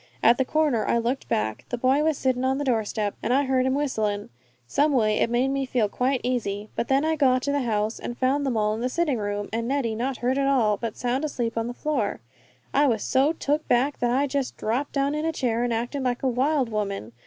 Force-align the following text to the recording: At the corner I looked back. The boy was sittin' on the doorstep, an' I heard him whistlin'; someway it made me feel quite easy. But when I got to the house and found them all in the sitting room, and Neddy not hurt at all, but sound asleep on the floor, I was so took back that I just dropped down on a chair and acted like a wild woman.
At 0.23 0.39
the 0.39 0.45
corner 0.45 0.83
I 0.87 0.97
looked 0.97 1.29
back. 1.29 1.65
The 1.69 1.77
boy 1.77 2.03
was 2.03 2.17
sittin' 2.17 2.43
on 2.43 2.57
the 2.57 2.63
doorstep, 2.63 3.13
an' 3.21 3.31
I 3.31 3.43
heard 3.43 3.67
him 3.67 3.75
whistlin'; 3.75 4.29
someway 4.65 5.17
it 5.17 5.29
made 5.29 5.49
me 5.49 5.63
feel 5.67 5.87
quite 5.87 6.21
easy. 6.23 6.71
But 6.75 6.89
when 6.89 7.05
I 7.05 7.15
got 7.15 7.43
to 7.43 7.51
the 7.51 7.61
house 7.61 7.99
and 7.99 8.17
found 8.17 8.43
them 8.43 8.57
all 8.57 8.73
in 8.73 8.81
the 8.81 8.89
sitting 8.89 9.19
room, 9.19 9.47
and 9.53 9.67
Neddy 9.67 9.93
not 9.93 10.17
hurt 10.17 10.39
at 10.39 10.47
all, 10.47 10.75
but 10.77 10.97
sound 10.97 11.23
asleep 11.23 11.55
on 11.55 11.67
the 11.67 11.75
floor, 11.75 12.19
I 12.73 12.87
was 12.87 13.03
so 13.03 13.31
took 13.31 13.67
back 13.67 13.99
that 13.99 14.09
I 14.09 14.25
just 14.25 14.57
dropped 14.57 14.93
down 14.93 15.13
on 15.15 15.23
a 15.23 15.31
chair 15.31 15.63
and 15.63 15.71
acted 15.71 16.01
like 16.01 16.23
a 16.23 16.27
wild 16.27 16.69
woman. 16.69 17.11